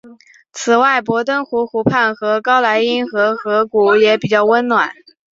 [0.51, 4.89] 此外博登湖湖畔和高莱茵河河谷也比较温暖。